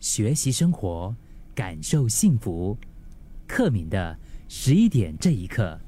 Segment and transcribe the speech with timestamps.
[0.00, 1.14] 学习生活，
[1.54, 2.76] 感受幸福。
[3.46, 4.16] 克敏的
[4.48, 5.78] 十一点这一刻。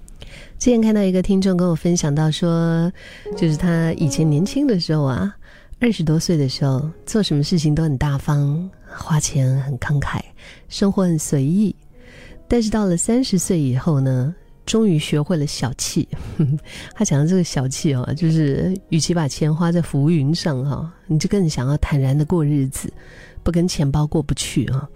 [0.58, 2.91] 之前看到一个听众跟我分享到说，
[3.37, 5.35] 就是他以前年轻的时候啊，
[5.79, 10.21] 二十多岁的时候，做什么事情都很大方，花钱很慷慨，
[10.69, 11.74] 生活很随意。
[12.49, 14.35] 但是到了三十岁以后呢，
[14.67, 16.09] 终于学会了小气。
[16.95, 22.93] 他讲的这个小气哦，就是与其把钱花在浮云上哈，你就更想要坦然的过日子，
[23.43, 24.88] 不跟钱包过不去啊。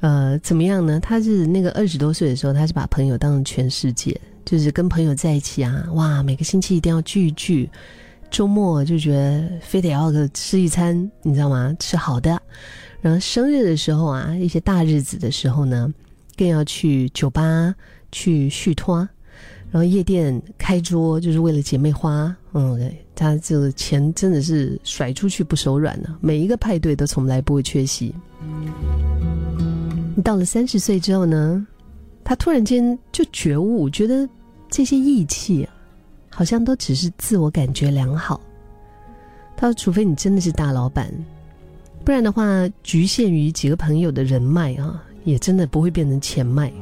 [0.00, 1.00] 呃，怎么样呢？
[1.00, 4.20] 他是那个二十多岁的时候，他是把朋友当成全世界。
[4.44, 7.70] 就是跟朋友在一起啊，哇，每个星期一定要聚一聚，
[8.30, 11.74] 周末就觉得非得要个吃一餐，你知道吗？
[11.78, 12.38] 吃好的，
[13.00, 15.90] 然后生日的时候啊，一些大日子的时候呢，
[16.36, 17.74] 更要去酒吧
[18.14, 18.98] 去续托，
[19.72, 22.34] 然后夜店开桌，就是为了姐妹花。
[22.52, 28.14] 嗯，他这个钱真的是甩出去不手软呢，每一个派对都从来不会缺席。
[30.22, 31.66] 到了三十岁之后呢？
[32.22, 34.26] 他突然间就觉悟，觉得
[34.70, 35.68] 这些义气，
[36.30, 38.40] 好像都只是自我感觉良好。
[39.56, 41.12] 他说：“除非你真的是大老板，
[42.02, 46.72] 不然的话，局限于几个朋友的人脉啊，也真的不会变成钱脉。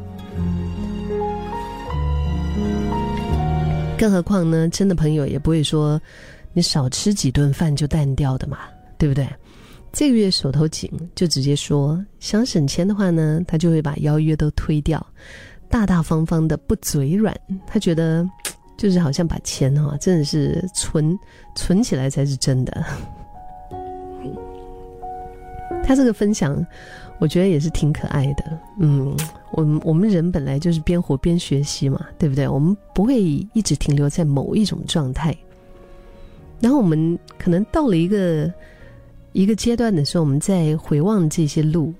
[4.02, 6.00] 更何况呢，真的朋友也不会说
[6.52, 8.58] 你少吃几顿饭就淡掉的嘛，
[8.98, 9.24] 对不对？
[9.92, 15.06] 这个月手头紧，就直接说想省钱的话呢，他就会把邀约都推掉。”
[15.70, 17.32] 大大方方的，不嘴软。
[17.64, 18.28] 他觉得，
[18.76, 21.16] 就是好像把钱哈，真的是存
[21.54, 22.84] 存起来才是真的。
[25.92, 26.66] 他这个分享，
[27.18, 28.58] 我觉得也是挺可爱的。
[28.80, 29.14] 嗯，
[29.50, 32.48] 我们我们人本来就是边活边学习嘛，对不对？
[32.48, 33.20] 我们不会
[33.52, 35.36] 一直停留在某一种状态。
[36.60, 38.50] 然后我们可能到了一个
[39.32, 41.92] 一个阶段的时候，我们再回望这些路，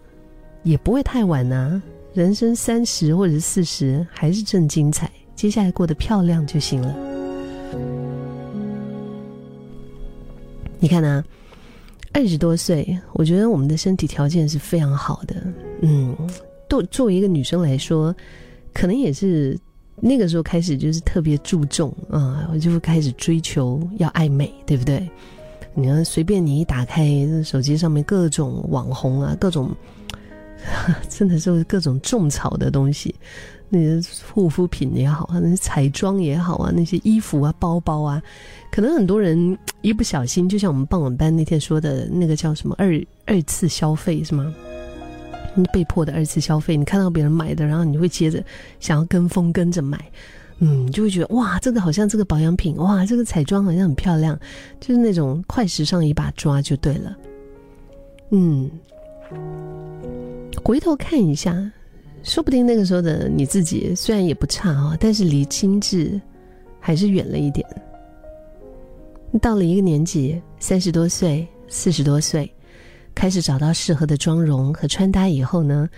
[0.62, 1.82] 也不会太晚呢。
[2.14, 6.97] 人生三十或者四十还是正精彩，接下来过得漂亮就行了。
[10.78, 11.22] 你看啊，
[12.12, 15.34] 二十多岁，我觉得我们的身体条件是非常好的。
[15.81, 16.17] 嗯，
[16.69, 18.15] 做作为一个女生来说，
[18.73, 19.59] 可能也是
[19.97, 25.09] 那个时候开始就是特别注重啊，我就开始追求要爱美，对不对？
[25.75, 29.71] 你看，随便你一打开手机上面各种网红啊，各种。
[31.09, 33.15] 真的就是各种种草的东西，
[33.69, 34.00] 那些
[34.33, 38.23] 护肤品也好啊，那些彩妆也好啊，那些衣服啊、包包啊，
[38.71, 44.53] 可能很多人一不小心，就像我们傍晚班那天说的那个叫什么二二次消费是吗？
[45.73, 48.43] 被迫的二次消费，你看到别人买的，然后你会接着
[48.81, 50.03] 想要跟风跟着买，
[50.61, 54.39] 嗯，就会觉得哇，这个好像这个保养品，哇，这个彩妆好像很漂亮，
[54.81, 57.17] 就是那种快时尚一把抓就对了，
[58.31, 58.71] 嗯。
[60.65, 61.71] 回头看一下，
[62.23, 66.21] 说不定那个时候的你自己虽然也不差啊，但是离精致
[66.78, 67.67] 还是远了一点。
[69.41, 72.50] 到了一个年纪，三十多岁、四十多岁，
[73.15, 75.89] 开始找到适合的妆容和穿搭以后呢，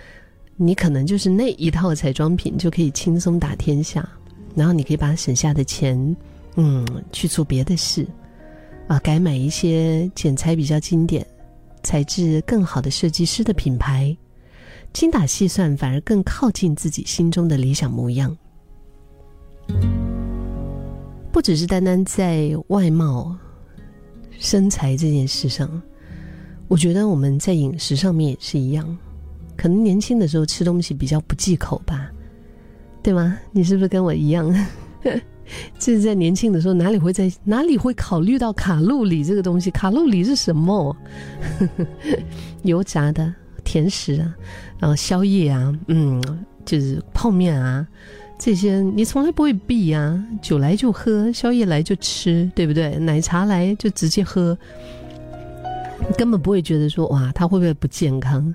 [0.55, 4.07] 你可能就是那一套彩妆品就可以轻松打天下，
[4.55, 6.15] 然后你可以把省下的钱，
[6.55, 8.07] 嗯，去做别的事，
[8.87, 11.25] 啊，改买一些剪裁比较经典、
[11.83, 14.15] 材质更好的设计师的品牌。
[14.95, 18.33] 精打细算反而更靠近自己心中的理想模样，
[21.33, 23.35] 不只是单单在外貌、
[24.39, 25.69] 身材这件事上，
[26.69, 28.97] 我觉得我们在饮食上面也是一样。
[29.57, 32.09] 可能年轻的时候吃东西比较不忌口吧，
[33.03, 33.37] 对吗？
[33.51, 34.49] 你是不是跟我一样？
[35.77, 39.69] 就是在年轻的时候，哪里会在哪里会考虑到卡路里这个东西？
[39.71, 40.95] 卡路里是什么？
[42.63, 43.33] 油炸的。
[43.65, 44.33] 甜食啊，
[44.79, 46.23] 然后宵夜啊，嗯，
[46.63, 47.85] 就是泡面啊，
[48.39, 50.23] 这些你从来不会避啊。
[50.41, 52.97] 酒来就喝，宵夜来就吃，对不对？
[52.99, 54.57] 奶茶来就直接喝，
[56.17, 58.53] 根本不会觉得说哇，它会不会不健康？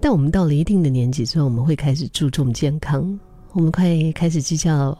[0.00, 3.18] 但我们到了一定的年纪之后，我们会开始注重健康，
[3.52, 4.96] 我们会开始计较，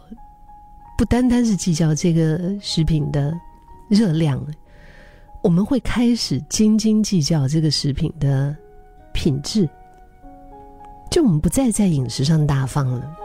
[0.96, 3.32] 不单单是计较这个食品的
[3.88, 4.40] 热量，
[5.42, 8.56] 我们会开始斤斤计较这个食品的。
[9.14, 9.66] 品质，
[11.10, 13.16] 就我们不再在饮食上大方了。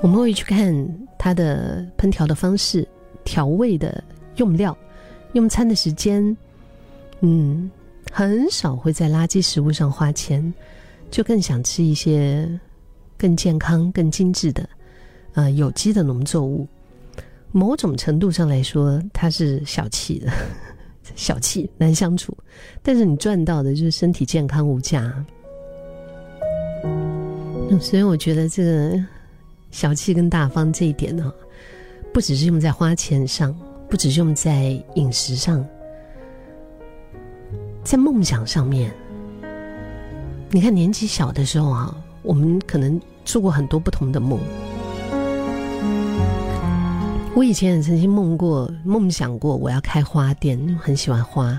[0.00, 0.72] 我们会去看
[1.18, 2.88] 它的烹调的方式、
[3.24, 4.02] 调味的
[4.36, 4.76] 用料、
[5.34, 6.34] 用餐的时间，
[7.20, 7.70] 嗯，
[8.10, 10.52] 很少会在垃圾食物上花钱，
[11.10, 12.48] 就更想吃一些
[13.18, 14.68] 更健康、更精致的，
[15.34, 16.66] 呃，有机的农作物。
[17.50, 20.32] 某种程度上来说，它是小气的。
[21.14, 22.36] 小气难相处，
[22.82, 25.12] 但是你赚到的就是身体健康无价。
[27.80, 29.02] 所以我觉得这个
[29.70, 31.32] 小气跟大方这一点呢，
[32.12, 33.56] 不只是用在花钱上，
[33.88, 35.66] 不只是用在饮食上，
[37.82, 38.92] 在梦想上面。
[40.50, 44.38] 你看年纪小的时候啊，我们可能做过很多不同的梦。
[47.34, 51.58] 我以前也曾经梦过、梦想过，我要开花店，很喜欢花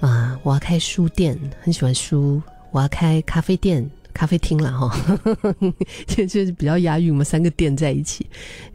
[0.00, 2.40] 啊；我要开书店，很喜欢书；
[2.70, 3.84] 我要开咖啡店、
[4.14, 4.96] 咖啡厅了哈，
[6.06, 8.24] 就就是比较押韵嘛，三个店在一起。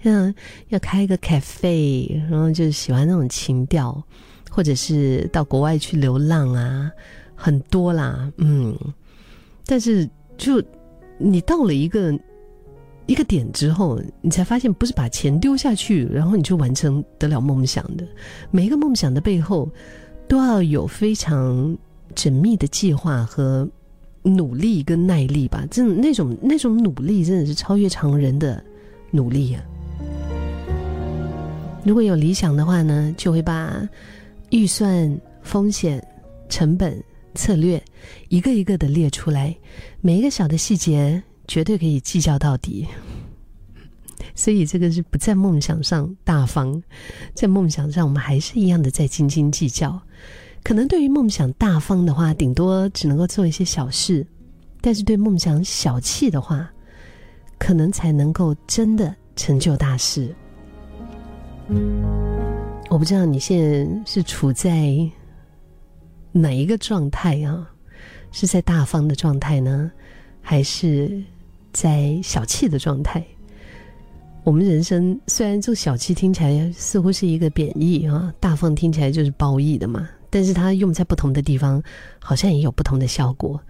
[0.04, 0.34] 嗯，
[0.68, 4.04] 要开一个 cafe，然后就是喜欢那种情调，
[4.52, 6.92] 或者是到国外去流浪啊，
[7.36, 8.78] 很多啦，嗯。
[9.66, 10.08] 但是，
[10.38, 10.62] 就
[11.18, 12.14] 你到了一个。
[13.08, 18.06] 一个点之后，你才发现不是把钱丢下去，然后你就完成得了梦想的。
[18.52, 19.70] 每一个梦想的背后，
[20.28, 21.76] 都要有非常
[22.16, 23.68] 缜密的计划和
[24.24, 25.66] 努力跟耐力吧。
[25.72, 28.62] 真的那种那种努力，真的是超越常人的
[29.10, 29.64] 努力啊！
[31.86, 33.88] 如果有理想的话呢，就会把
[34.50, 36.06] 预算、风险、
[36.50, 37.02] 成本、
[37.36, 37.82] 策略
[38.28, 39.56] 一个一个的列出来，
[40.02, 41.24] 每一个小的细节。
[41.48, 42.86] 绝对可以计较到底，
[44.36, 46.84] 所以这个是不在梦想上大方，
[47.34, 50.00] 在梦想上我们还是一样的在斤斤计较。
[50.64, 54.22] 可能对于梦想大方的话，顶多只能够做一些小事；
[54.82, 56.70] 但是对梦想小气的话，
[57.58, 60.36] 可能才能够真的成就大事。
[62.90, 65.10] 我不知道你现在是处在
[66.34, 67.72] 哪一个状态啊？
[68.34, 69.90] 是在大方的状态呢，
[70.42, 71.24] 还是？
[71.80, 73.24] 在小气的状态，
[74.44, 81.80] 我们人生虽然这个小气听起来似乎是一个贬义啊，大方听起来就是褒义的嘛，但是它用在不同的地方，
[82.18, 83.62] 好像也有不同的效果。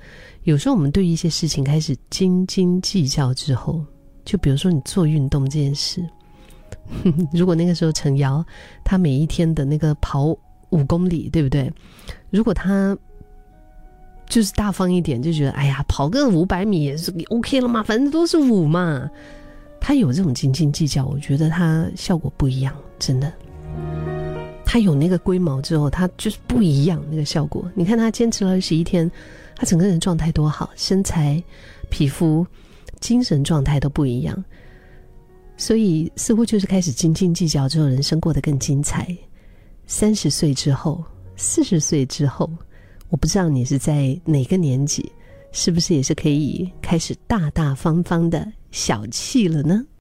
[0.43, 3.83] 有时候我们对一些事情开始斤斤计较之后，
[4.23, 6.01] 就比如说你做运动这件事，
[7.33, 8.41] 如果那个时候陈瑶
[8.85, 10.27] 他每一天的那个跑
[10.69, 11.69] 五公里，对不对？
[12.29, 12.97] 如果他。
[14.29, 19.09] 就是大方一点，就觉得哎呀，跑个五百米也是 OK 了嘛，反正都是五嘛。
[19.79, 23.31] 他有这种斤斤计较，我觉得他效果不一样，真的。
[24.65, 27.71] 他有那个龟毛之后，他就是不一样那个效果。
[27.73, 29.09] 你看他坚持了二十一天，
[29.55, 31.41] 他整个人状态多好，身材、
[31.89, 32.45] 皮肤、
[32.99, 34.43] 精神状态都不一样。
[35.55, 39.07] 所以似乎就是开始斤斤计较之后，人生过得更精彩。
[39.85, 41.01] 三十岁之后，
[41.37, 42.49] 四十岁之后。
[43.09, 45.11] 我不知道你是在哪个年纪，
[45.51, 49.85] 是不是也是可以开始大大方方的小气了呢？